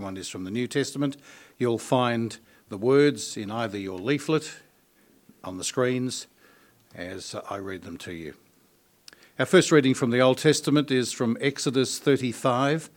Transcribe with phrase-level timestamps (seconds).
[0.00, 1.16] one is from the New Testament.
[1.58, 4.50] You'll find the words in either your leaflet
[5.42, 6.26] on the screens
[6.94, 8.34] as I read them to you.
[9.38, 12.88] Our first reading from the Old Testament is from Exodus 35,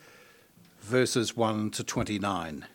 [0.81, 2.65] verses 1 to 29.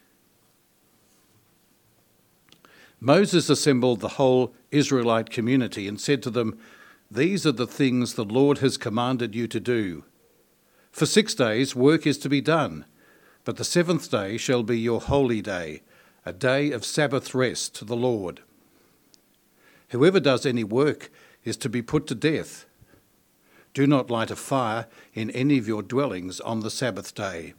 [3.01, 6.59] Moses assembled the whole Israelite community and said to them,
[7.11, 10.05] These are the things the Lord has commanded you to do.
[10.93, 12.85] For six days work is to be done,
[13.45, 15.83] but the seventh day shall be your holy day,
[16.25, 18.41] a day of Sabbath rest to the Lord.
[19.89, 21.11] Whoever does any work
[21.45, 22.67] is to be put to death.
[23.75, 27.55] Do not light a fire in any of your dwellings on the Sabbath day.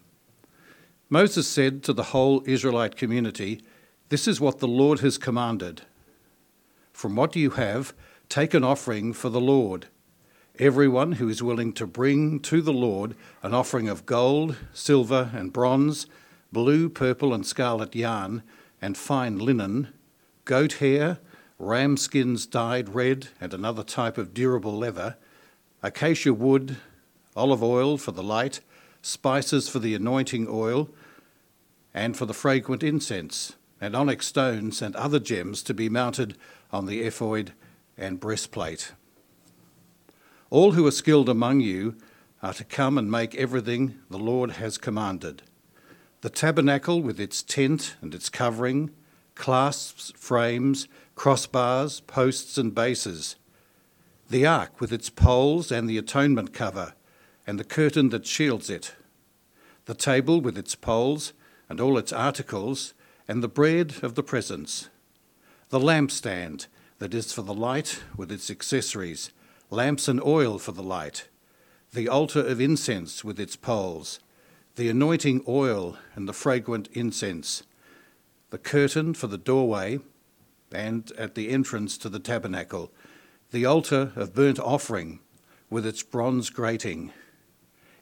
[1.09, 3.61] Moses said to the whole Israelite community,
[4.09, 5.81] This is what the Lord has commanded.
[6.91, 7.93] From what you have,
[8.29, 9.87] take an offering for the Lord.
[10.59, 15.51] Everyone who is willing to bring to the Lord an offering of gold, silver, and
[15.51, 16.05] bronze,
[16.51, 18.43] blue, purple, and scarlet yarn,
[18.79, 19.87] and fine linen,
[20.45, 21.17] goat hair,
[21.57, 25.15] ram skins dyed red, and another type of durable leather
[25.81, 26.77] acacia wood,
[27.35, 28.59] olive oil for the light,
[29.01, 30.87] spices for the anointing oil,
[31.95, 36.37] and for the fragrant incense, and onyx stones and other gems to be mounted
[36.71, 37.53] on the ephod
[37.97, 38.91] and breastplate.
[40.53, 41.95] All who are skilled among you
[42.43, 45.41] are to come and make everything the Lord has commanded.
[46.21, 48.91] The tabernacle with its tent and its covering,
[49.33, 53.35] clasps, frames, crossbars, posts, and bases.
[54.29, 56.93] The ark with its poles and the atonement cover,
[57.47, 58.93] and the curtain that shields it,
[59.85, 61.33] the table with its poles
[61.67, 62.93] and all its articles,
[63.27, 64.89] and the bread of the presence,
[65.69, 66.67] the lampstand
[66.99, 69.31] that is for the light with its accessories,
[69.73, 71.27] lamps and oil for the light,
[71.93, 74.19] the altar of incense with its poles,
[74.75, 77.63] the anointing oil and the fragrant incense,
[78.51, 79.99] the curtain for the doorway,
[80.71, 82.91] and at the entrance to the tabernacle
[83.51, 85.19] the altar of burnt offering
[85.69, 87.11] with its bronze grating,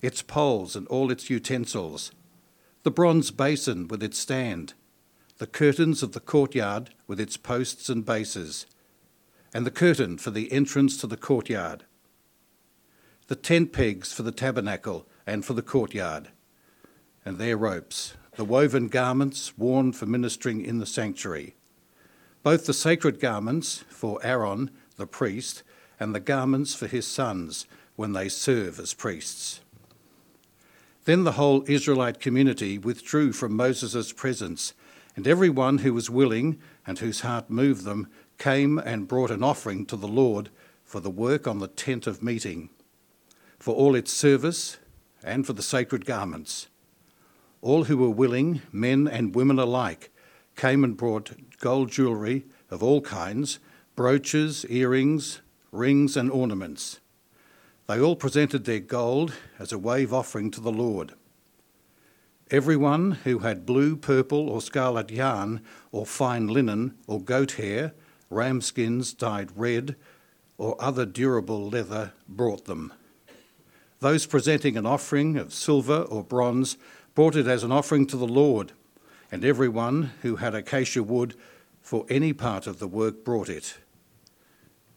[0.02, 2.14] its poles and all its utensils,
[2.84, 4.74] the bronze basin with its stand,
[5.40, 8.66] the curtains of the courtyard with its posts and bases,
[9.54, 11.86] and the curtain for the entrance to the courtyard,
[13.28, 16.30] the tent pegs for the tabernacle and for the courtyard,
[17.24, 21.56] and their ropes, the woven garments worn for ministering in the sanctuary,
[22.44, 25.64] both the sacred garments for Aaron the priest,
[26.00, 29.62] and the garments for his sons when they serve as priests.
[31.06, 34.74] Then the whole Israelite community withdrew from Moses' presence,
[35.16, 38.08] and every one who was willing and whose heart moved them
[38.42, 40.50] came and brought an offering to the Lord
[40.84, 42.72] for the work on the tent of meeting,
[43.60, 44.78] for all its service,
[45.24, 46.68] and for the sacred garments.
[47.62, 50.12] All who were willing, men and women alike,
[50.56, 53.60] came and brought gold jewelry of all kinds
[53.96, 55.42] brooches, earrings,
[55.72, 57.00] rings, and ornaments.
[57.86, 61.14] They all presented their gold as a wave offering to the Lord.
[62.50, 67.94] Everyone who had blue, purple, or scarlet yarn, or fine linen, or goat hair,
[68.32, 69.96] ram skins dyed red,
[70.58, 72.94] or other durable leather brought them.
[74.00, 76.78] Those presenting an offering of silver or bronze
[77.14, 78.72] brought it as an offering to the Lord,
[79.32, 81.36] and everyone who had acacia wood
[81.82, 83.78] for any part of the work brought it.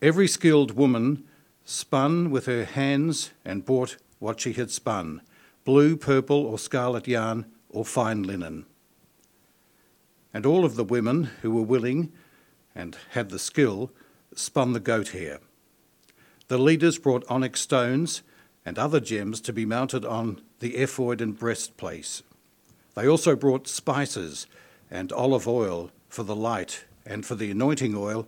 [0.00, 1.24] Every skilled woman
[1.64, 5.22] spun with her hands and bought what she had spun
[5.64, 8.66] blue, purple, or scarlet yarn, or fine linen.
[10.34, 12.12] And all of the women who were willing
[12.74, 13.90] and had the skill
[14.34, 15.38] spun the goat hair.
[16.48, 18.22] The leaders brought onyx stones
[18.64, 22.22] and other gems to be mounted on the ephod and breastplate.
[22.94, 24.46] They also brought spices
[24.90, 28.26] and olive oil for the light and for the anointing oil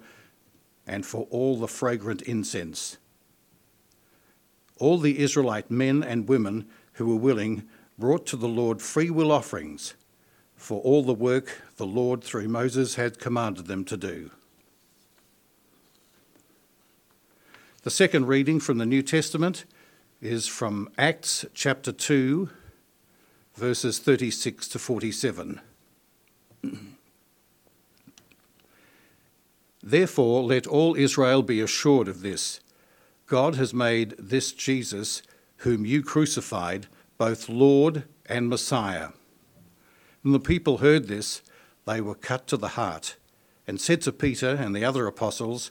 [0.87, 2.99] and for all the fragrant incense.
[4.79, 7.65] All the Israelite men and women who were willing
[7.99, 9.95] brought to the Lord free will offerings
[10.57, 14.31] for all the work the Lord through Moses had commanded them to do.
[17.87, 19.65] The second reading from the New Testament
[20.21, 22.51] is from Acts chapter 2,
[23.55, 25.61] verses 36 to 47.
[29.85, 32.59] Therefore, let all Israel be assured of this
[33.27, 35.23] God has made this Jesus,
[35.59, 36.89] whom you crucified,
[37.19, 39.11] both Lord and Messiah.
[40.23, 41.41] When the people heard this,
[41.85, 43.15] they were cut to the heart,
[43.65, 45.71] and said to Peter and the other apostles,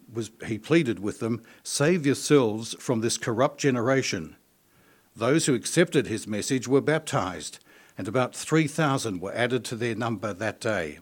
[0.13, 4.35] was, he pleaded with them Save yourselves from this corrupt generation.
[5.15, 7.59] Those who accepted his message were baptized
[7.97, 10.99] and about 3,000 were added to their number that day.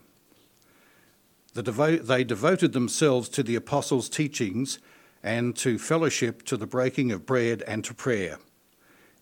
[1.54, 4.80] The devo- they devoted themselves to the apostles' teachings
[5.24, 8.38] and to fellowship, to the breaking of bread, and to prayer.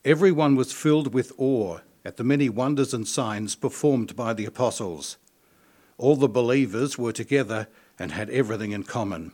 [0.05, 5.17] Everyone was filled with awe at the many wonders and signs performed by the apostles.
[5.97, 7.67] All the believers were together
[7.99, 9.33] and had everything in common.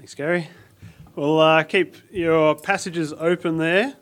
[0.00, 0.48] Thanks, Gary.
[1.14, 3.96] We'll uh, keep your passages open there.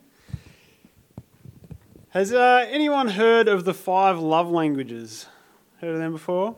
[2.11, 5.27] Has uh, anyone heard of the five love languages?
[5.81, 6.55] Heard of them before?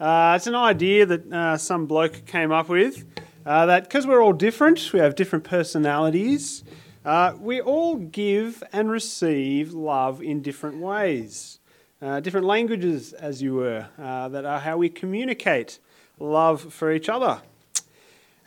[0.00, 3.04] Uh, it's an idea that uh, some bloke came up with
[3.44, 6.64] uh, that because we're all different, we have different personalities,
[7.04, 11.60] uh, we all give and receive love in different ways.
[12.00, 15.78] Different languages, as you were, that are how we communicate
[16.18, 17.42] love for each other.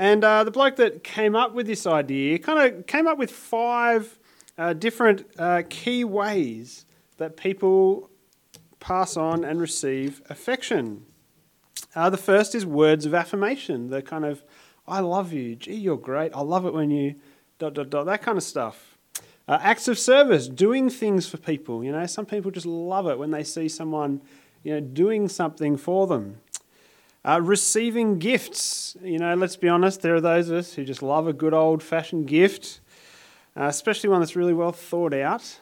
[0.01, 4.17] And the bloke that came up with this idea kind of came up with five
[4.57, 6.87] uh, different uh, key ways
[7.17, 8.09] that people
[8.79, 11.05] pass on and receive affection.
[11.93, 14.43] Uh, the first is words of affirmation, the kind of,
[14.87, 17.13] I love you, gee, you're great, I love it when you,
[17.59, 18.97] dot, dot, dot, that kind of stuff.
[19.47, 21.83] Uh, acts of service, doing things for people.
[21.83, 24.21] You know, some people just love it when they see someone,
[24.63, 26.37] you know, doing something for them.
[27.23, 28.97] Uh, receiving gifts.
[29.03, 31.53] You know, let's be honest, there are those of us who just love a good
[31.53, 32.81] old fashioned gift
[33.55, 35.59] uh, especially one that's really well thought out.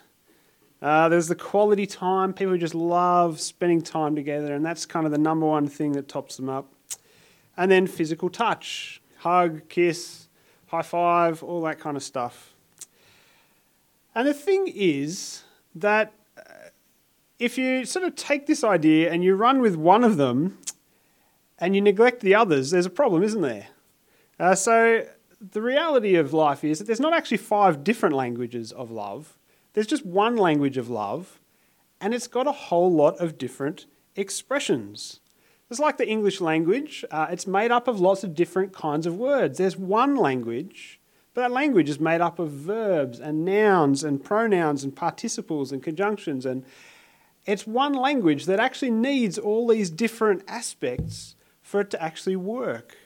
[0.82, 2.34] Uh, there's the quality time.
[2.34, 6.08] People just love spending time together, and that's kind of the number one thing that
[6.08, 6.72] tops them up.
[7.58, 10.30] And then physical touch hug, kiss,
[10.68, 12.54] high five, all that kind of stuff.
[14.16, 15.44] And the thing is
[15.76, 16.70] that uh,
[17.38, 20.58] if you sort of take this idea and you run with one of them
[21.60, 23.68] and you neglect the others, there's a problem, isn't there?
[24.40, 25.06] Uh, so
[25.42, 29.38] the reality of life is that there's not actually five different languages of love.
[29.74, 31.40] There's just one language of love,
[32.02, 33.86] and it's got a whole lot of different
[34.16, 35.20] expressions.
[35.70, 39.18] It's like the English language, uh, it's made up of lots of different kinds of
[39.18, 39.58] words.
[39.58, 41.00] There's one language,
[41.34, 45.84] but that language is made up of verbs and nouns and pronouns and participles and
[45.84, 46.46] conjunctions.
[46.46, 46.66] And
[47.46, 51.36] it's one language that actually needs all these different aspects
[51.70, 52.98] for it to actually work.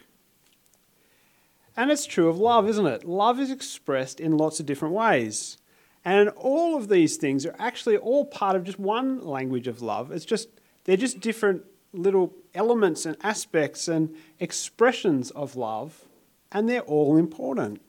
[1.76, 3.04] And it's true of love, isn't it?
[3.04, 5.58] Love is expressed in lots of different ways.
[6.06, 10.14] And all of these things are actually all part of just one language of love.
[10.14, 10.48] It's just,
[10.86, 16.06] they're just different little elements and aspects and expressions of love,
[16.50, 17.82] and they're all important.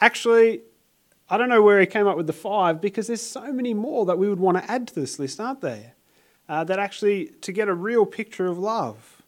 [0.00, 0.62] Actually,
[1.28, 4.04] I don't know where he came up with the five because there's so many more
[4.06, 5.94] that we would want to add to this list, aren't there?
[6.48, 9.19] Uh, that actually, to get a real picture of love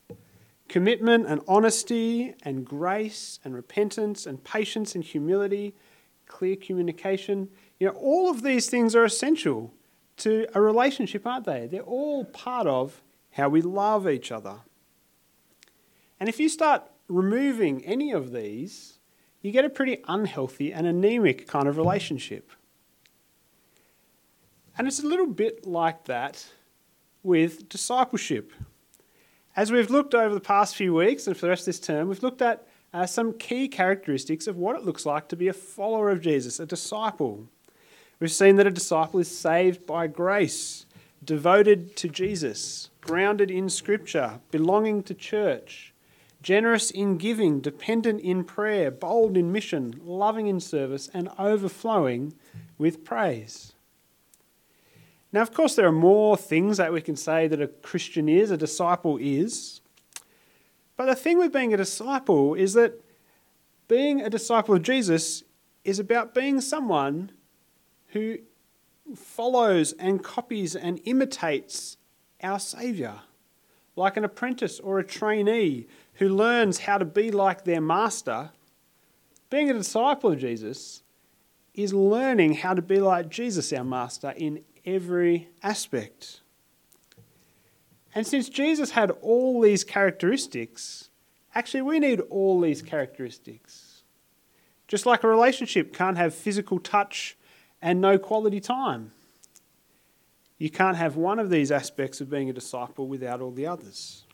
[0.72, 5.74] commitment and honesty and grace and repentance and patience and humility,
[6.26, 7.50] clear communication.
[7.78, 9.74] You know, all of these things are essential
[10.16, 11.66] to a relationship, aren't they?
[11.66, 13.02] They're all part of
[13.32, 14.60] how we love each other.
[16.18, 18.98] And if you start removing any of these,
[19.42, 22.50] you get a pretty unhealthy and anemic kind of relationship.
[24.78, 26.46] And it's a little bit like that
[27.22, 28.54] with discipleship.
[29.54, 32.09] As we've looked over the past few weeks and for the rest of this term,
[32.09, 35.52] we've looked at uh, some key characteristics of what it looks like to be a
[35.52, 37.47] follower of Jesus, a disciple.
[38.18, 40.87] We've seen that a disciple is saved by grace,
[41.23, 45.92] devoted to Jesus, grounded in Scripture, belonging to church,
[46.42, 52.32] generous in giving, dependent in prayer, bold in mission, loving in service, and overflowing
[52.78, 53.75] with praise.
[55.32, 58.50] Now, of course, there are more things that we can say that a Christian is,
[58.50, 59.80] a disciple is.
[60.96, 63.02] But the thing with being a disciple is that
[63.88, 65.42] being a disciple of Jesus
[65.84, 67.32] is about being someone
[68.08, 68.38] who
[69.16, 71.96] follows and copies and imitates
[72.42, 73.22] our Saviour.
[73.96, 78.50] like an apprentice or a trainee who learns how to be like their master,
[79.50, 81.02] being a disciple of Jesus
[81.74, 86.40] is learning how to be like Jesus, our master, in every aspect.
[88.14, 91.08] And since Jesus had all these characteristics,
[91.54, 94.02] actually, we need all these characteristics.
[94.86, 97.36] Just like a relationship can't have physical touch
[97.80, 99.12] and no quality time.
[100.58, 104.24] You can't have one of these aspects of being a disciple without all the others.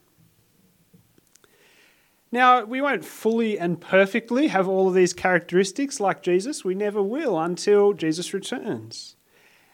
[2.31, 6.65] Now, we won't fully and perfectly have all of these characteristics like Jesus.
[6.65, 9.17] We never will until Jesus returns.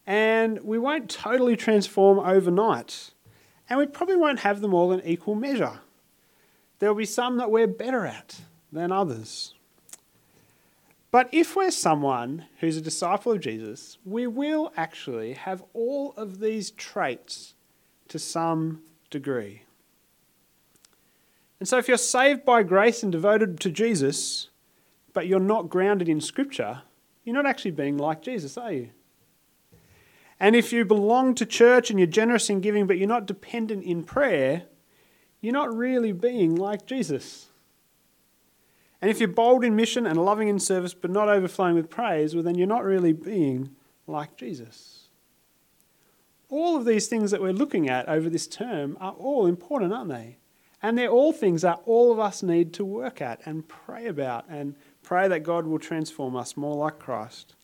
[0.06, 3.12] And we won't totally transform overnight.
[3.68, 5.80] And we probably won't have them all in equal measure.
[6.78, 9.54] There'll be some that we're better at than others.
[11.10, 16.40] But if we're someone who's a disciple of Jesus, we will actually have all of
[16.40, 17.54] these traits
[18.08, 19.62] to some degree.
[21.60, 24.48] And so, if you're saved by grace and devoted to Jesus,
[25.12, 26.82] but you're not grounded in Scripture,
[27.22, 28.90] you're not actually being like Jesus, are you?
[30.40, 33.84] And if you belong to church and you're generous in giving, but you're not dependent
[33.84, 34.64] in prayer,
[35.40, 37.48] you're not really being like Jesus.
[39.00, 42.34] And if you're bold in mission and loving in service, but not overflowing with praise,
[42.34, 43.76] well, then you're not really being
[44.06, 45.08] like Jesus.
[46.48, 50.10] All of these things that we're looking at over this term are all important, aren't
[50.10, 50.38] they?
[50.82, 54.46] And they're all things that all of us need to work at and pray about
[54.48, 57.54] and pray that God will transform us more like Christ.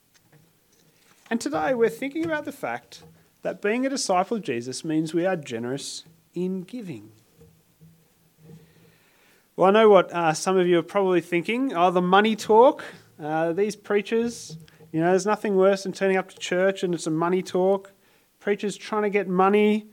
[1.30, 3.04] And today we're thinking about the fact
[3.42, 6.02] that being a disciple of Jesus means we are generous
[6.34, 7.12] in giving.
[9.54, 11.72] Well, I know what uh, some of you are probably thinking.
[11.72, 12.82] Oh, the money talk.
[13.22, 14.56] Uh, these preachers,
[14.90, 17.92] you know, there's nothing worse than turning up to church and it's a money talk.
[18.40, 19.86] Preachers trying to get money,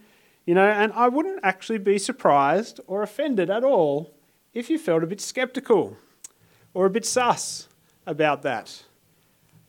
[0.48, 4.12] you know, and I wouldn't actually be surprised or offended at all
[4.56, 5.98] if you felt a bit skeptical
[6.74, 7.68] or a bit sus
[8.08, 8.87] about that.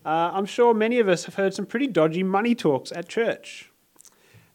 [0.04, 3.70] Uh, I'm sure many of us have heard some pretty dodgy money talks at church.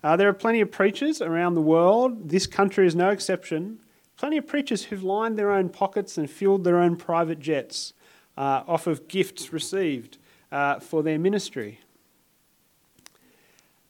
[0.03, 3.79] Uh, there are plenty of preachers around the world, this country is no exception.
[4.17, 7.93] Plenty of preachers who've lined their own pockets and fueled their own private jets
[8.37, 10.17] uh, off of gifts received
[10.51, 11.79] uh, for their ministry.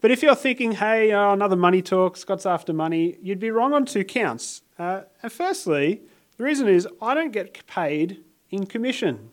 [0.01, 3.73] But if you're thinking, hey, oh, another money talk, Scott's after money, you'd be wrong
[3.73, 4.61] on two counts.
[4.77, 6.01] Uh, and firstly,
[6.37, 9.31] the reason is I don't get paid in commission.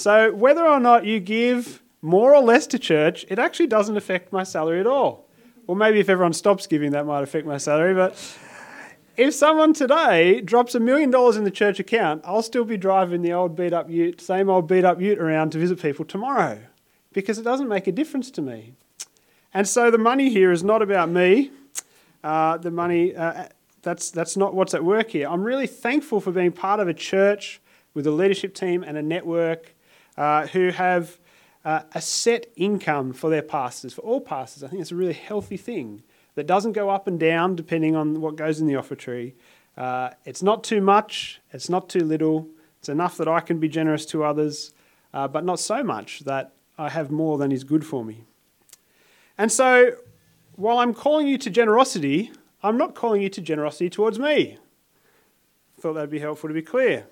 [0.00, 4.32] So whether or not you give more or less to church, it actually doesn't affect
[4.32, 5.28] my salary at all.
[5.66, 7.92] Well, maybe if everyone stops giving, that might affect my salary.
[7.92, 8.12] But
[9.18, 13.20] if someone today drops a million dollars in the church account, I'll still be driving
[13.20, 16.60] the old beat up ute, same old beat up ute around to visit people tomorrow
[17.12, 18.72] because it doesn't make a difference to me.
[19.52, 21.50] And so the money here is not about me.
[22.24, 23.48] Uh, the money, uh,
[23.82, 25.28] that's, that's not what's at work here.
[25.28, 27.60] I'm really thankful for being part of a church
[27.92, 29.74] with a leadership team and a network
[30.20, 31.18] uh, who have
[31.64, 34.62] uh, a set income for their pastors, for all pastors.
[34.62, 36.02] I think it's a really healthy thing
[36.34, 39.34] that doesn't go up and down depending on what goes in the offertory.
[39.78, 42.46] Uh, it's not too much, it's not too little.
[42.80, 44.74] It's enough that I can be generous to others,
[45.14, 48.24] uh, but not so much that I have more than is good for me.
[49.38, 49.92] And so,
[50.56, 52.30] while I'm calling you to generosity,
[52.62, 54.58] I'm not calling you to generosity towards me.
[55.80, 57.06] Thought that'd be helpful to be clear.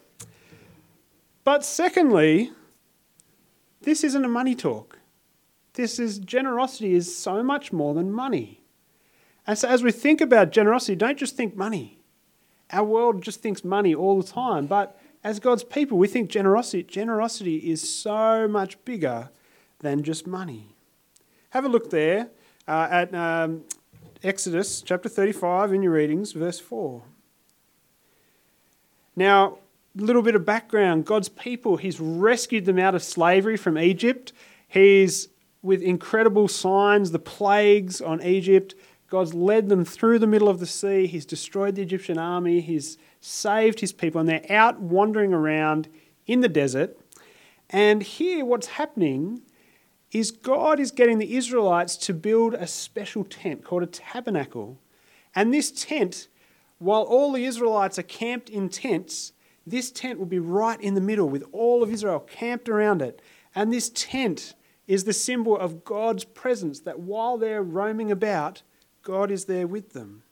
[1.42, 2.52] But secondly,
[3.82, 4.98] this isn't a money talk.
[5.74, 8.62] This is generosity is so much more than money.
[9.46, 11.98] And so as we think about generosity, don't just think money.
[12.70, 16.82] Our world just thinks money all the time, but as God's people, we think generosity
[16.82, 19.30] generosity is so much bigger
[19.80, 20.74] than just money.
[21.50, 22.28] Have a look there
[22.66, 23.64] uh, at um,
[24.22, 27.02] Exodus chapter 35 in your readings, verse 4.
[29.16, 29.58] Now,
[30.02, 34.32] little bit of background God's people, He's rescued them out of slavery from Egypt.
[34.66, 35.28] He's,
[35.62, 38.74] with incredible signs, the plagues on Egypt,
[39.10, 41.06] God's led them through the middle of the sea.
[41.06, 42.60] He's destroyed the Egyptian army.
[42.60, 45.88] He's saved his people, and they're out wandering around
[46.26, 46.98] in the desert.
[47.70, 49.42] And here, what's happening
[50.12, 54.78] is God is getting the Israelites to build a special tent called a tabernacle.
[55.34, 56.28] And this tent,
[56.78, 59.32] while all the Israelites are camped in tents,
[59.70, 63.20] this tent will be right in the middle with all of Israel camped around it.
[63.54, 64.54] And this tent
[64.86, 68.62] is the symbol of God's presence, that while they're roaming about,
[69.02, 70.22] God is there with them.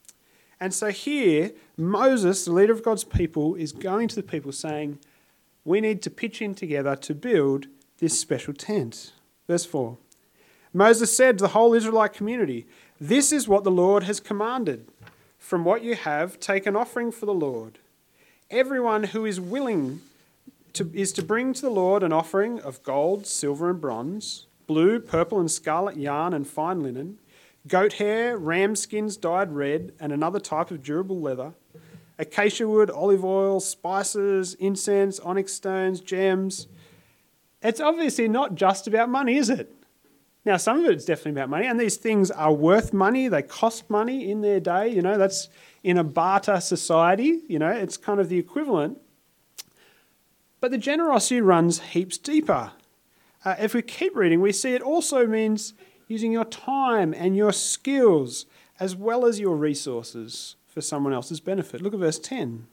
[0.58, 4.98] And so here, Moses, the leader of God's people, is going to the people saying,
[5.64, 7.66] We need to pitch in together to build
[7.98, 9.12] this special tent.
[9.46, 9.98] Verse 4
[10.72, 12.66] Moses said to the whole Israelite community,
[13.00, 14.88] This is what the Lord has commanded
[15.38, 17.78] from what you have, take an offering for the Lord.
[18.50, 20.02] Everyone who is willing
[20.74, 25.00] to, is to bring to the Lord an offering of gold, silver, and bronze, blue,
[25.00, 27.18] purple, and scarlet yarn and fine linen,
[27.66, 31.54] goat hair, ram skins dyed red, and another type of durable leather,
[32.20, 36.68] acacia wood, olive oil, spices, incense, onyx stones, gems.
[37.62, 39.72] It's obviously not just about money, is it?
[40.44, 43.26] Now, some of it's definitely about money, and these things are worth money.
[43.26, 44.86] They cost money in their day.
[44.86, 45.48] You know, that's
[45.86, 47.42] in a barter society.
[47.46, 48.98] You know, it's kind of the equivalent.
[50.60, 52.72] But the generosity runs heaps deeper.
[53.44, 55.74] Uh, if we keep reading, we see it also means
[56.08, 58.46] using your time and your skills
[58.80, 61.80] as well as your resources for someone else's benefit.
[61.80, 62.66] Look at verse 10.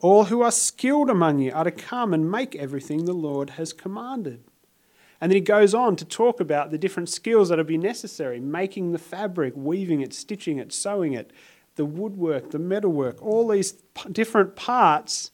[0.00, 3.72] All who are skilled among you are to come and make everything the Lord has
[3.72, 4.44] commanded.
[5.22, 8.40] And then he goes on to talk about the different skills that will be necessary
[8.40, 11.32] making the fabric, weaving it, stitching it, sewing it,
[11.76, 15.30] the woodwork, the metalwork, all these p- different parts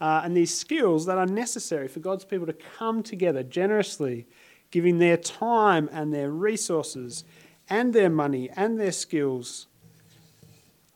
[0.00, 4.26] uh, and these skills that are necessary for God's people to come together generously,
[4.70, 7.24] giving their time and their resources
[7.68, 9.68] and their money and their skills.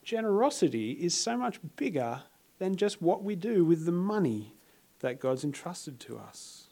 [0.03, 2.23] Generosity is so much bigger
[2.59, 4.55] than just what we do with the money
[5.01, 6.69] that God's entrusted to us.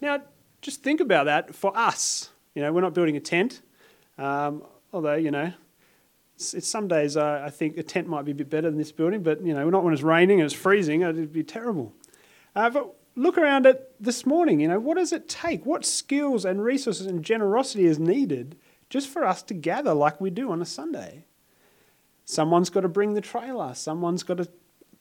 [0.00, 0.22] Now,
[0.60, 2.30] just think about that for us.
[2.54, 3.62] You know, we're not building a tent,
[4.18, 5.52] um, although, you know,
[6.38, 8.92] it's, it's some days I think a tent might be a bit better than this
[8.92, 11.92] building, but, you know, not when it's raining and it's freezing, it'd be terrible.
[12.54, 15.66] Uh, but look around at this morning, you know, what does it take?
[15.66, 18.56] What skills and resources and generosity is needed
[18.88, 21.24] just for us to gather like we do on a Sunday?
[22.24, 24.48] Someone's got to bring the trailer, someone's got to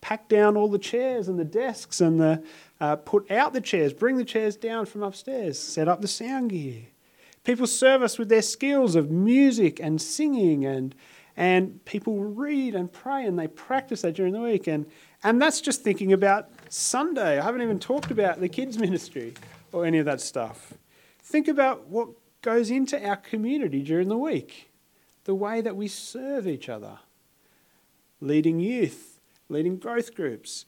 [0.01, 2.43] pack down all the chairs and the desks and the,
[2.81, 6.49] uh, put out the chairs, bring the chairs down from upstairs, set up the sound
[6.49, 6.81] gear.
[7.43, 10.95] People serve us with their skills of music and singing, and,
[11.37, 14.65] and people read and pray and they practice that during the week.
[14.65, 14.87] And,
[15.23, 17.39] and that's just thinking about Sunday.
[17.39, 19.35] I haven't even talked about the kids' ministry
[19.71, 20.73] or any of that stuff.
[21.21, 22.09] Think about what
[22.41, 24.71] goes into our community during the week,
[25.25, 26.99] the way that we serve each other,
[28.19, 30.65] leading youth, leading growth groups,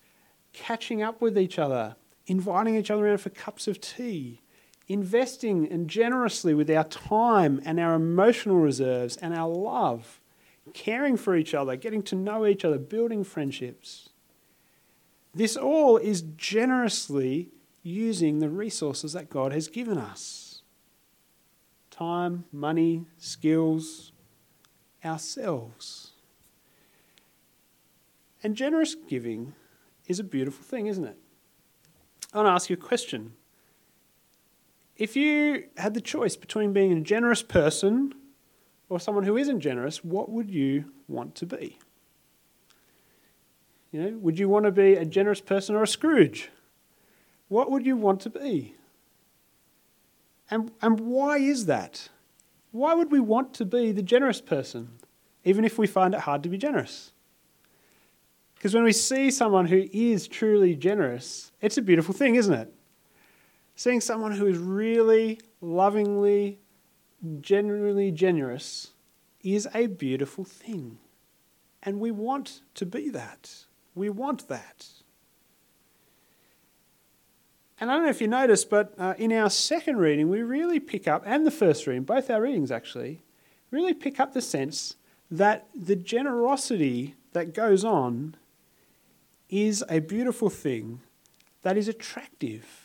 [0.53, 1.95] catching up with each other,
[2.27, 4.41] inviting each other around for cups of tea,
[4.87, 10.19] investing and generously with our time and our emotional reserves and our love,
[10.73, 14.09] caring for each other, getting to know each other, building friendships.
[15.33, 17.49] This all is generously
[17.83, 20.61] using the resources that God has given us
[21.91, 24.13] time, money, skills,
[25.03, 26.13] ourselves.
[28.41, 29.53] And generous giving
[30.07, 31.17] is a beautiful thing, isn't it?
[32.33, 33.33] I want to ask you a question.
[34.95, 38.13] If you had the choice between being a generous person
[38.89, 41.77] or someone who isn't generous, what would you want to be?
[43.91, 46.49] You know, would you want to be a generous person or a Scrooge?
[47.47, 48.75] What would you want to be?
[50.51, 52.09] And, and why is that?
[52.71, 54.89] Why would we want to be the generous person,
[55.43, 57.11] even if we find it hard to be generous?
[58.55, 62.73] Because when we see someone who is truly generous, it's a beautiful thing, isn't it?
[63.75, 66.59] Seeing someone who is really lovingly,
[67.41, 68.91] genuinely generous
[69.41, 70.97] is a beautiful thing.
[71.81, 73.65] And we want to be that.
[73.95, 74.87] We want that.
[77.79, 80.79] And I don't know if you noticed, but uh, in our second reading, we really
[80.79, 83.21] pick up, and the first reading, both our readings actually,
[83.71, 84.95] really pick up the sense
[85.31, 88.35] that the generosity that goes on
[89.49, 91.01] is a beautiful thing
[91.61, 92.78] that is attractive.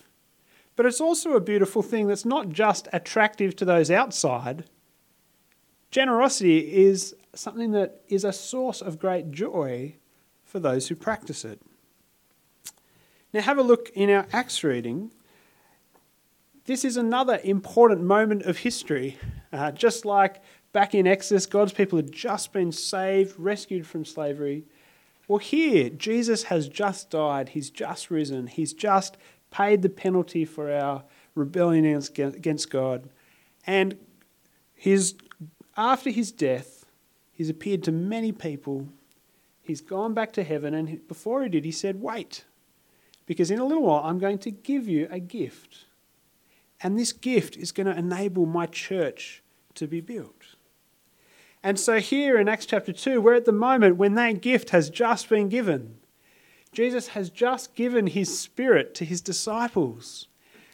[0.77, 4.65] But it's also a beautiful thing that's not just attractive to those outside.
[5.91, 9.95] Generosity is something that is a source of great joy
[10.45, 11.61] for those who practice it.
[13.33, 15.11] Now, have a look in our Acts reading.
[16.67, 19.19] This is another important moment of history.
[19.53, 24.65] Uh, just like back in Exodus, God's people had just been saved, rescued from slavery.
[25.27, 29.17] Well, here, Jesus has just died, he's just risen, he's just
[29.55, 31.05] paid the penalty for our
[31.37, 31.85] rebellion
[32.19, 33.09] against God.
[33.65, 33.97] And
[34.75, 35.15] his,
[35.77, 36.87] after his death,
[37.31, 38.89] he's appeared to many people.
[39.63, 42.45] He's gone back to heaven, and before he did, he said, Wait,
[43.27, 45.85] because in a little while I'm going to give you a gift.
[46.81, 49.41] And this gift is going to enable my church
[49.77, 50.57] to be built.
[51.63, 54.91] And so, here in Acts chapter 2, we're at the moment when that gift has
[54.91, 55.99] just been given.
[56.75, 60.29] Jesus has just given his spirit to his disciples.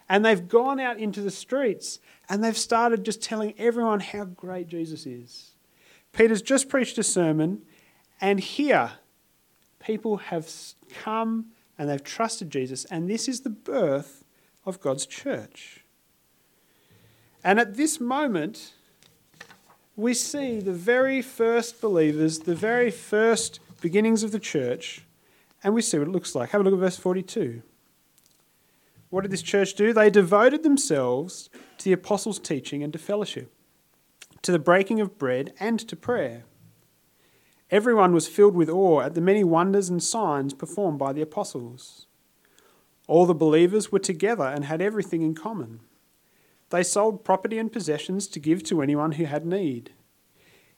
[0.09, 4.67] And they've gone out into the streets and they've started just telling everyone how great
[4.67, 5.51] Jesus is.
[6.11, 7.61] Peter's just preached a sermon,
[8.19, 8.91] and here
[9.79, 10.49] people have
[10.93, 14.23] come and they've trusted Jesus, and this is the birth
[14.65, 15.85] of God's church.
[17.43, 18.73] And at this moment,
[19.95, 25.03] we see the very first believers, the very first beginnings of the church,
[25.63, 26.49] and we see what it looks like.
[26.49, 27.61] Have a look at verse 42.
[29.09, 29.93] What did this church do?
[29.93, 33.53] They devoted themselves to the apostles' teaching and to fellowship,
[34.41, 36.45] to the breaking of bread and to prayer.
[37.69, 42.07] Everyone was filled with awe at the many wonders and signs performed by the apostles.
[43.07, 45.81] All the believers were together and had everything in common.
[46.69, 49.91] They sold property and possessions to give to anyone who had need.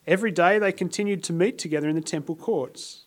[0.07, 3.02] Every day they continued to meet together in the temple courts.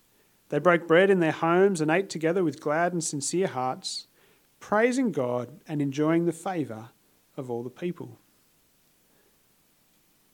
[0.48, 4.06] They broke bread in their homes and ate together with glad and sincere hearts
[4.60, 6.90] praising God and enjoying the favour
[7.36, 8.18] of all the people.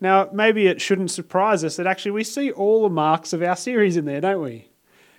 [0.00, 3.56] Now, maybe it shouldn't surprise us that actually we see all the marks of our
[3.56, 4.68] series in there, don't we?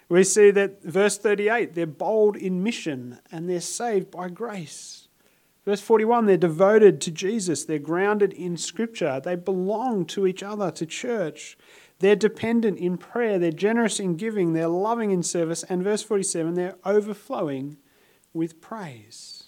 [0.10, 5.08] We see that verse 38, they're bold in mission and they're saved by grace.
[5.66, 10.70] Verse 41, they're devoted to Jesus, they're grounded in Scripture, they belong to each other,
[10.72, 11.58] to church.
[12.04, 16.54] They're dependent in prayer, they're generous in giving, they're loving in service, and verse 47,
[16.54, 17.78] they're overflowing
[18.34, 19.46] with praise.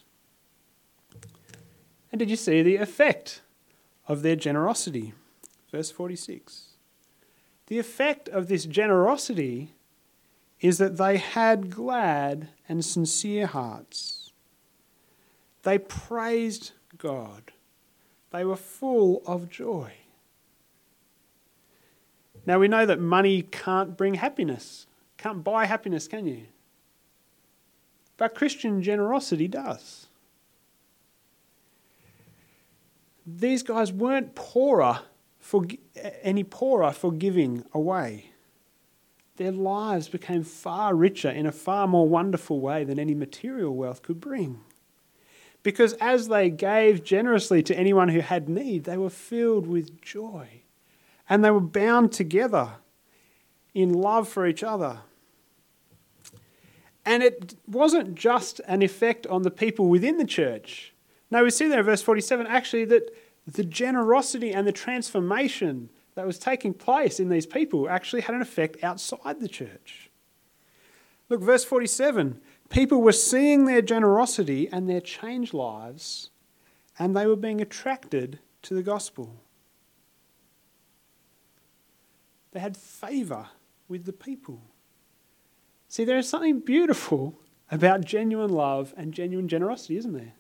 [2.13, 3.41] And did you see the effect
[4.07, 5.11] of their generosity?
[5.69, 6.67] Verse 46.
[7.67, 9.73] The effect of this generosity
[10.61, 14.31] is that they had glad and sincere hearts.
[15.63, 17.51] They praised God.
[18.31, 19.91] They were full of joy.
[22.45, 24.85] Now we know that money can't bring happiness,
[25.17, 26.43] can't buy happiness, can you?
[28.17, 30.07] But Christian generosity does.
[33.25, 34.99] These guys weren't poorer
[35.39, 35.65] for
[36.21, 38.31] any poorer for giving away.
[39.37, 44.01] Their lives became far richer in a far more wonderful way than any material wealth
[44.01, 44.61] could bring.
[45.61, 50.61] Because as they gave generously to anyone who had need, they were filled with joy
[51.29, 52.73] and they were bound together
[53.73, 54.99] in love for each other.
[57.05, 60.93] And it wasn't just an effect on the people within the church.
[61.29, 66.25] No, we see there in verse 47 actually that the generosity and the transformation that
[66.25, 70.09] was taking place in these people actually had an effect outside the church.
[71.29, 76.29] Look, verse 47 people were seeing their generosity and their changed lives,
[76.97, 79.41] and they were being attracted to the gospel.
[82.55, 83.47] They had favour
[83.89, 84.61] with the people.
[85.89, 87.37] See, there is something beautiful
[87.69, 90.35] about genuine love and genuine generosity, isn't there?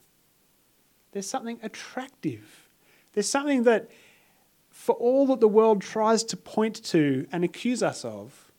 [1.11, 2.69] There's something attractive.
[3.11, 3.89] There's something that,
[4.69, 8.49] for all that the world tries to point to and accuse us of,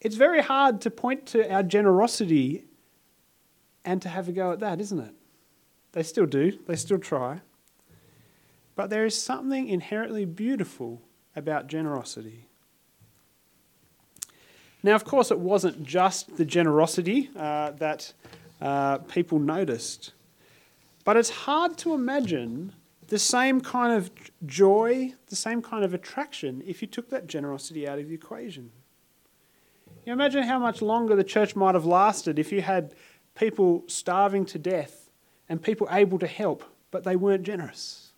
[0.00, 2.66] it's very hard to point to our generosity
[3.84, 5.14] and to have a go at that, isn't it?
[5.90, 7.40] They still do, they still try.
[8.76, 11.02] But there is something inherently beautiful
[11.34, 12.45] about generosity.
[14.82, 18.12] Now, of course, it wasn't just the generosity uh, that
[18.60, 20.12] uh, people noticed,
[21.04, 22.72] but it's hard to imagine
[23.08, 24.10] the same kind of
[24.46, 28.70] joy, the same kind of attraction if you took that generosity out of the equation.
[30.04, 32.94] You imagine how much longer the church might have lasted if you had
[33.34, 35.10] people starving to death
[35.48, 38.12] and people able to help, but they weren't generous.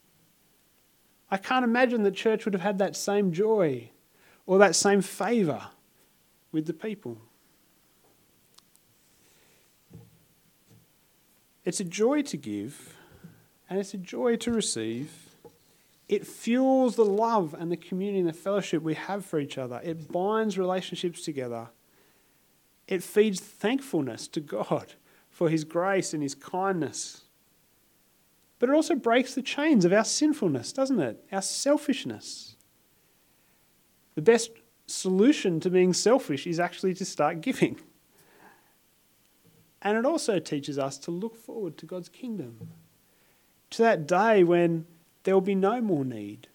[1.30, 3.90] I can't imagine the church would have had that same joy
[4.46, 5.66] or that same favour
[6.52, 7.18] with the people.
[11.64, 12.96] It's a joy to give,
[13.68, 15.12] and it's a joy to receive.
[16.08, 19.80] It fuels the love and the community and the fellowship we have for each other.
[19.84, 21.68] It binds relationships together.
[22.86, 24.94] It feeds thankfulness to God
[25.28, 27.24] for His grace and His kindness.
[28.58, 31.22] But it also breaks the chains of our sinfulness, doesn't it?
[31.30, 32.56] Our selfishness.
[34.14, 34.50] The best
[34.90, 37.78] solution to being selfish is actually to start giving.
[39.82, 42.70] And it also teaches us to look forward to God's kingdom,
[43.70, 44.86] to that day when
[45.22, 46.48] there will be no more need,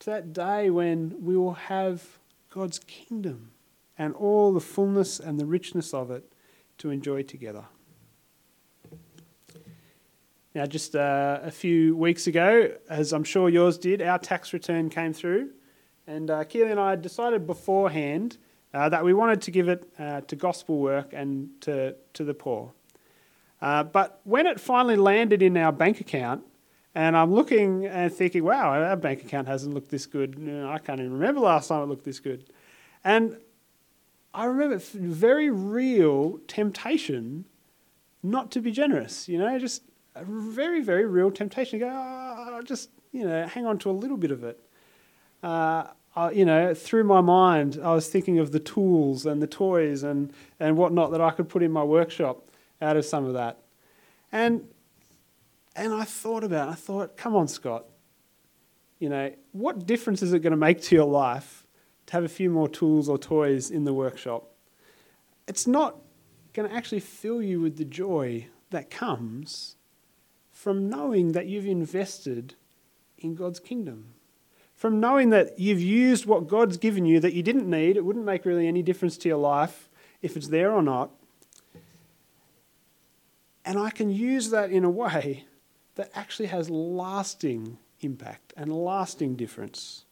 [0.00, 2.18] to that day when we will have
[2.50, 3.50] God's kingdom
[3.98, 6.32] and all the fullness and the richness of it
[6.78, 7.64] to enjoy together.
[10.54, 14.88] Now, just uh, a few weeks ago, as I'm sure yours did, our tax return
[14.88, 15.50] came through.
[16.06, 18.36] And uh, Keely and I had decided beforehand
[18.72, 22.34] uh, that we wanted to give it uh, to gospel work and to, to the
[22.34, 22.72] poor.
[23.62, 26.44] Uh, but when it finally landed in our bank account,
[26.94, 30.36] And I'm looking and thinking, wow, our bank account hasn't looked this good.
[30.66, 32.44] I can't even remember last time it looked this good.
[33.02, 33.36] And
[34.32, 37.46] I remember very real temptation
[38.22, 39.82] not to be generous, you know, just
[40.14, 43.92] a very, very real temptation to go, oh, just, you know, hang on to a
[43.92, 44.60] little bit of it.
[45.44, 49.46] Uh, uh, you know, through my mind, I was thinking of the tools and the
[49.46, 52.48] toys and, and whatnot that I could put in my workshop
[52.80, 53.60] out of some of that.
[54.32, 54.66] And,
[55.76, 56.72] and I thought about it.
[56.72, 57.84] I thought, come on, Scott.
[58.98, 61.66] You know, what difference is it going to make to your life
[62.06, 64.50] to have a few more tools or toys in the workshop?
[65.46, 65.98] It's not
[66.54, 69.76] going to actually fill you with the joy that comes
[70.50, 72.54] from knowing that you've invested
[73.18, 74.13] in God's kingdom
[74.84, 78.26] from knowing that you've used what God's given you that you didn't need, it wouldn't
[78.26, 79.88] make really any difference to your life
[80.20, 81.08] if it's there or not.
[83.64, 85.46] And I can use that in a way
[85.94, 90.04] that actually has lasting impact and lasting difference.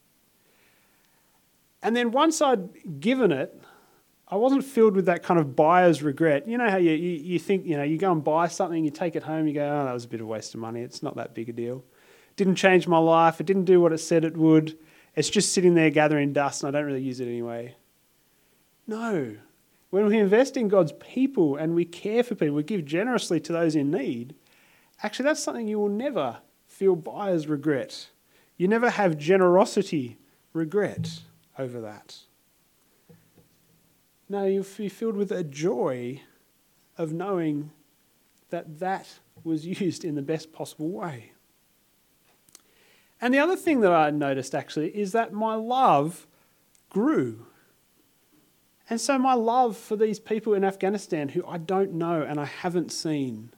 [1.83, 3.55] And then once I'd given it,
[4.27, 6.49] I wasn't filled with that kind of buyer's regret.
[6.49, 8.91] You know how you, you, you think, you know, you go and buy something, you
[8.91, 10.81] take it home, you go, oh, that was a bit of a waste of money.
[10.81, 11.85] It's not that big a deal
[12.37, 13.41] didn't change my life.
[13.41, 14.79] It didn't do what it said it would.
[15.15, 17.77] It's just sitting there gathering dust and I don't really use it anyway.
[18.87, 19.37] No.
[19.91, 23.53] When we invest in God's people and we care for people, we give generously to
[23.53, 24.35] those in need,
[25.03, 28.09] actually, that's something you will never feel buyer's regret.
[28.57, 30.19] You never have generosity
[30.53, 31.21] regret
[31.59, 32.19] over that.
[34.29, 36.23] No, you'll be filled with a joy
[36.97, 37.71] of knowing
[38.49, 41.33] that that was used in the best possible way.
[43.23, 46.27] And the other thing that I noticed actually is that my love
[46.91, 47.47] grew.
[48.91, 52.45] And so my love for these people in Afghanistan who I don't know and I
[52.45, 53.55] haven't seen,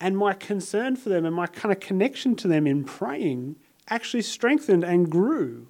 [0.00, 3.56] and my concern for them and my kind of connection to them in praying
[3.88, 5.68] actually strengthened and grew.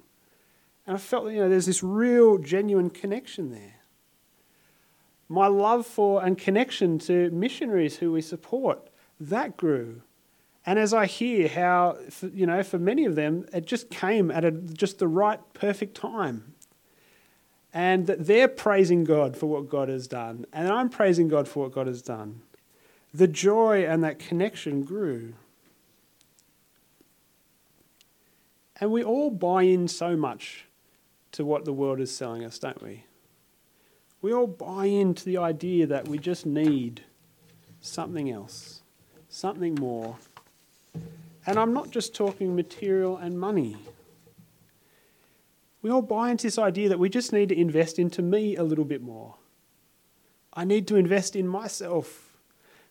[0.87, 3.75] And I felt that you know there's this real genuine connection there.
[5.29, 10.01] My love for and connection to missionaries who we support, that grew.
[10.65, 11.97] And as I hear how,
[12.33, 15.95] you know, for many of them, it just came at a, just the right, perfect
[15.95, 16.53] time.
[17.71, 20.45] And that they're praising God for what God has done.
[20.53, 22.41] And I'm praising God for what God has done.
[23.13, 25.33] The joy and that connection grew.
[28.79, 30.65] And we all buy in so much
[31.33, 33.03] to what the world is selling us, don't we?
[34.21, 37.03] We all buy into the idea that we just need
[37.81, 38.81] something else,
[39.29, 40.17] something more.
[41.45, 43.77] And I'm not just talking material and money.
[45.81, 48.63] We all buy into this idea that we just need to invest into me a
[48.63, 49.35] little bit more.
[50.51, 52.35] I need to invest in myself.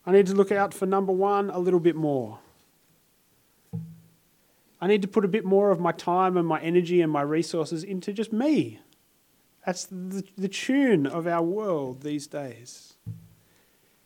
[0.07, 2.39] I need to look out for number one a little bit more.
[4.81, 7.23] I need to put a bit more of my time and my energy and my
[7.23, 8.81] resources into just me.
[9.65, 12.95] That's the, the tune of our world these days.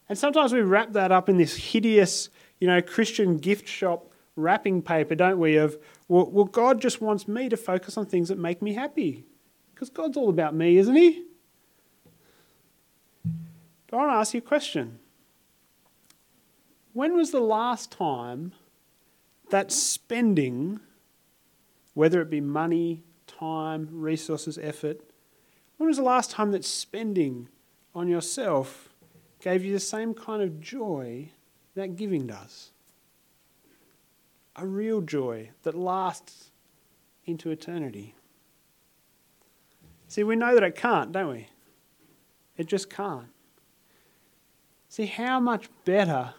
[0.08, 2.30] And sometimes we wrap that up in this hideous,
[2.60, 5.56] you know, Christian gift shop wrapping paper, don't we?
[5.56, 9.26] Of, well, well, God just wants me to focus on things that make me happy.
[9.74, 11.24] Because God's all about me, isn't He?
[13.86, 14.98] But I want to ask you a question.
[16.92, 18.52] When was the last time
[19.50, 20.80] that spending,
[21.94, 25.00] whether it be money, time, resources, effort,
[25.76, 27.48] when was the last time that spending
[27.94, 28.88] on yourself
[29.40, 31.30] gave you the same kind of joy
[31.74, 32.72] that giving does?
[34.58, 36.50] A real joy that lasts
[37.24, 38.14] into eternity.
[40.08, 41.48] See, we know that it can't, don't we?
[42.56, 43.28] It just can't.
[44.88, 46.34] See, how much better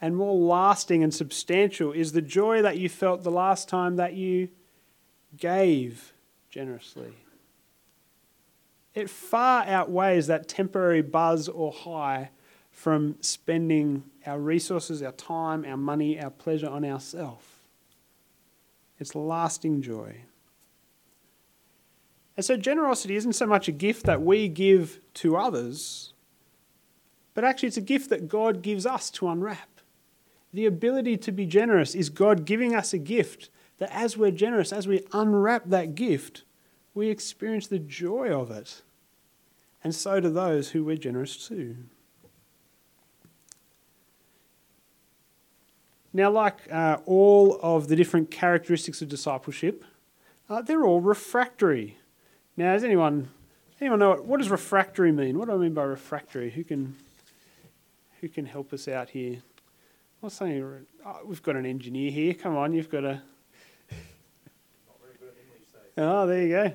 [0.00, 4.14] and more lasting and substantial is the joy that you felt the last time that
[4.14, 4.48] you
[5.36, 6.12] gave
[6.50, 7.14] generously?
[8.94, 12.30] It far outweighs that temporary buzz or high
[12.70, 17.51] from spending our resources, our time, our money, our pleasure on ourselves.
[19.02, 20.14] It's lasting joy.
[22.36, 26.14] And so, generosity isn't so much a gift that we give to others,
[27.34, 29.80] but actually, it's a gift that God gives us to unwrap.
[30.52, 34.72] The ability to be generous is God giving us a gift that as we're generous,
[34.72, 36.44] as we unwrap that gift,
[36.94, 38.82] we experience the joy of it.
[39.82, 41.74] And so do those who we're generous to.
[46.12, 49.84] Now, like uh, all of the different characteristics of discipleship,
[50.48, 51.96] uh, they're all refractory.
[52.56, 53.30] Now, does anyone
[53.80, 55.38] anyone know what, what does refractory mean?
[55.38, 56.50] What do I mean by refractory?
[56.50, 56.96] Who can
[58.20, 59.38] who can help us out here?
[60.20, 60.86] What's saying?
[61.04, 62.34] Oh, we've got an engineer here.
[62.34, 63.22] Come on, you've got a.
[65.98, 66.72] Oh, there you go.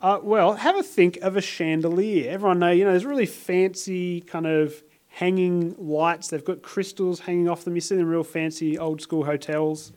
[0.00, 2.30] Uh, well, have a think of a chandelier.
[2.30, 4.82] Everyone know, you know, there's really fancy kind of
[5.18, 6.28] hanging lights.
[6.28, 7.74] They've got crystals hanging off them.
[7.74, 9.92] You see them in real fancy old school hotels.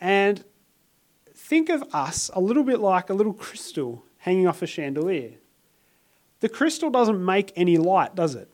[0.00, 0.44] And
[1.32, 5.34] think of us a little bit like a little crystal hanging off a chandelier.
[6.40, 8.48] The crystal doesn't make any light, does it?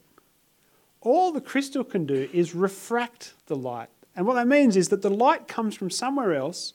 [1.01, 3.89] All the crystal can do is refract the light.
[4.15, 6.73] And what that means is that the light comes from somewhere else,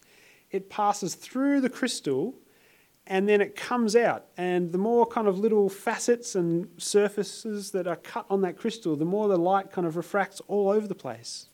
[0.50, 2.34] it passes through the crystal,
[3.10, 4.26] and then it comes out.
[4.36, 8.94] And the more kind of little facets and surfaces that are cut on that crystal,
[8.94, 11.48] the more the light kind of refracts all over the place.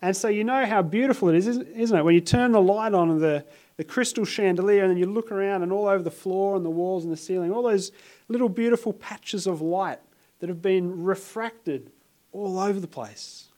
[0.00, 2.02] And so you know how beautiful it is, isn't it?
[2.02, 3.44] When you turn the light on the,
[3.76, 6.70] the crystal chandelier and then you look around and all over the floor and the
[6.70, 7.92] walls and the ceiling, all those
[8.28, 9.98] little beautiful patches of light
[10.40, 11.92] that have been refracted
[12.32, 13.48] all over the place.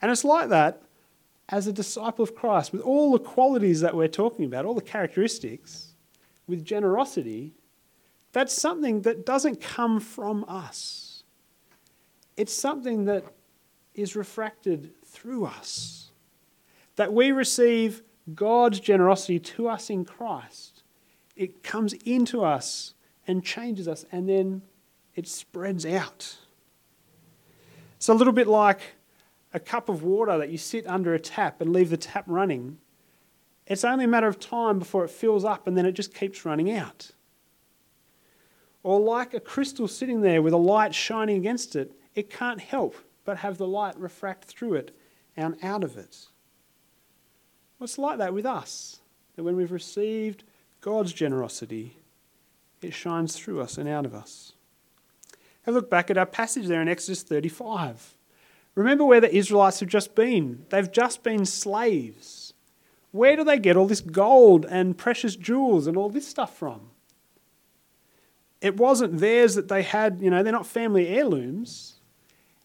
[0.00, 0.80] And it's like that
[1.52, 4.80] as a disciple of Christ, with all the qualities that we're talking about, all the
[4.80, 5.94] characteristics,
[6.46, 7.52] with generosity,
[8.32, 11.24] that's something that doesn't come from us.
[12.38, 13.24] It's something that
[13.94, 16.10] is refracted through us.
[16.96, 18.02] That we receive
[18.34, 20.82] God's generosity to us in Christ.
[21.36, 22.94] It comes into us
[23.26, 24.62] and changes us, and then
[25.14, 26.38] it spreads out.
[27.96, 28.80] It's a little bit like
[29.54, 32.78] a cup of water that you sit under a tap and leave the tap running.
[33.66, 36.44] It's only a matter of time before it fills up and then it just keeps
[36.44, 37.10] running out.
[38.82, 42.96] Or like a crystal sitting there with a light shining against it, it can't help
[43.24, 44.96] but have the light refract through it
[45.36, 46.26] and out of it.
[47.78, 49.00] Well, it's like that with us,
[49.36, 50.44] that when we've received
[50.80, 51.96] God's generosity,
[52.80, 54.52] it shines through us and out of us.
[55.62, 58.16] Have a look back at our passage there in Exodus 35.
[58.74, 60.64] Remember where the Israelites have just been.
[60.70, 62.54] They've just been slaves.
[63.10, 66.90] Where do they get all this gold and precious jewels and all this stuff from?
[68.62, 71.96] It wasn't theirs that they had, you know, they're not family heirlooms.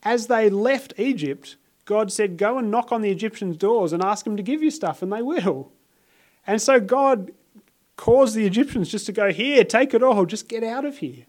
[0.04, 4.24] As they left Egypt, God said, Go and knock on the Egyptians' doors and ask
[4.24, 5.72] them to give you stuff, and they will.
[6.46, 7.32] And so God
[7.98, 11.26] caused the Egyptians just to go, Here, take it all, just get out of here.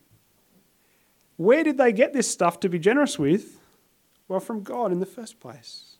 [1.37, 3.59] Where did they get this stuff to be generous with?
[4.29, 5.97] Well, from God in the first place.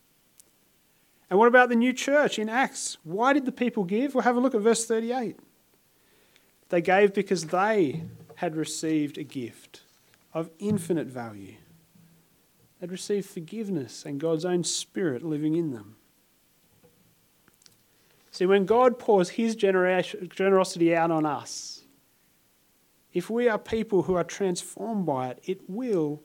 [1.29, 2.97] And what about the new church in Acts?
[3.03, 4.15] Why did the people give?
[4.15, 5.37] Well, have a look at verse 38.
[6.69, 8.03] They gave because they
[8.35, 9.81] had received a gift
[10.33, 11.55] of infinite value.
[12.79, 15.95] They'd received forgiveness and God's own Spirit living in them.
[18.31, 21.81] See, when God pours His generosity out on us,
[23.11, 26.21] if we are people who are transformed by it, it will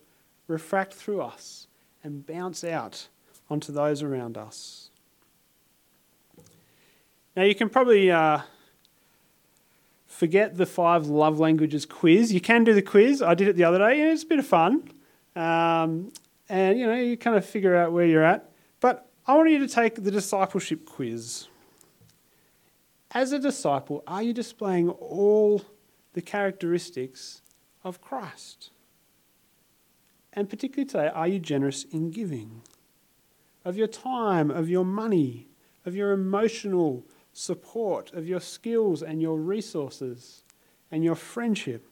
[0.47, 1.67] refract through us
[2.05, 3.09] and bounce out
[3.51, 4.91] onto those around us.
[7.35, 8.41] Now, you can probably uh,
[10.07, 12.33] forget the five love languages quiz.
[12.33, 13.21] You can do the quiz.
[13.21, 14.89] I did it the other day, and it's a bit of fun.
[15.35, 16.13] Um,
[16.49, 18.51] and, you know, you kind of figure out where you're at.
[18.79, 21.49] But I want you to take the discipleship quiz.
[23.11, 25.63] As a disciple, are you displaying all
[26.13, 27.43] the characteristics
[27.83, 28.71] of Christ?
[30.35, 32.63] And particularly today, are you generous in giving?
[33.65, 35.47] Of your time, of your money,
[35.87, 40.43] of your emotional support, of your skills and your resources
[40.91, 41.87] and your friendship.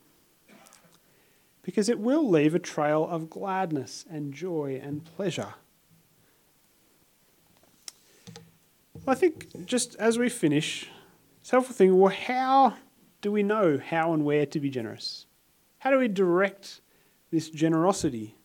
[1.61, 5.53] Because it will leave a trail of gladness and joy and pleasure.
[9.07, 10.89] I think just as we finish,
[11.41, 12.75] it's helpful to think well, how
[13.21, 15.27] do we know how and where to be generous?
[15.79, 16.81] How do we direct
[17.33, 18.35] this generosity?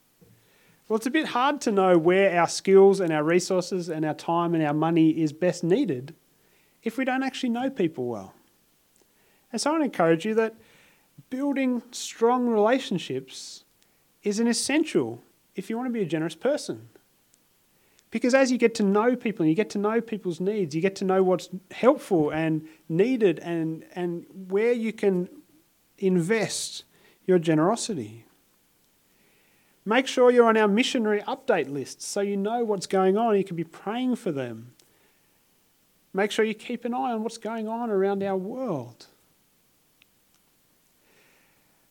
[0.88, 4.14] Well, it's a bit hard to know where our skills and our resources and our
[4.14, 6.14] time and our money is best needed
[6.82, 8.32] if we don't actually know people well.
[9.52, 10.54] And so I encourage you that
[11.28, 13.64] building strong relationships
[14.22, 15.22] is an essential
[15.54, 16.88] if you want to be a generous person.
[18.10, 20.80] Because as you get to know people and you get to know people's needs, you
[20.80, 25.28] get to know what's helpful and needed and, and where you can
[25.98, 26.84] invest
[27.26, 28.24] your generosity.
[29.88, 33.38] Make sure you're on our missionary update list so you know what's going on.
[33.38, 34.74] You can be praying for them.
[36.12, 39.06] Make sure you keep an eye on what's going on around our world.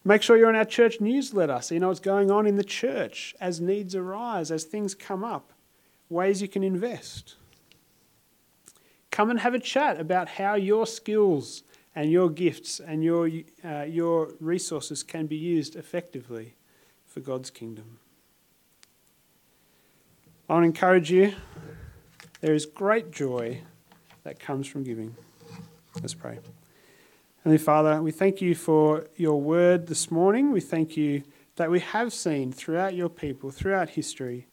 [0.05, 2.63] Make sure you're on our church newsletter so you know what's going on in the
[2.63, 5.51] church as needs arise, as things come up,
[6.07, 7.33] ways you can invest.
[9.09, 11.63] Come and have a chat about how your skills
[11.95, 13.27] and your gifts and your,
[13.65, 16.57] uh, your resources can be used effectively
[17.17, 17.97] for God's kingdom.
[20.47, 21.33] I want to encourage you.
[22.41, 23.61] There is great joy
[24.23, 25.15] that comes from giving.
[25.95, 26.37] Let's pray.
[27.37, 30.51] Heavenly Father, we thank you for your word this morning.
[30.51, 31.23] We thank you
[31.55, 34.45] that we have seen throughout your people, throughout history,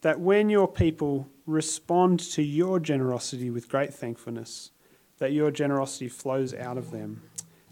[0.00, 4.72] that when your people respond to your generosity with great thankfulness,
[5.18, 7.22] that your generosity flows out of them.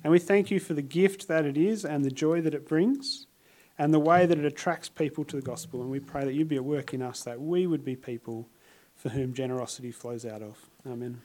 [0.05, 2.69] And we thank you for the gift that it is and the joy that it
[2.69, 3.27] brings
[3.81, 5.81] and the way that it attracts people to the gospel.
[5.81, 8.47] And we pray that you'd be at work in us, that we would be people
[8.95, 10.59] for whom generosity flows out of.
[10.87, 11.23] Amen.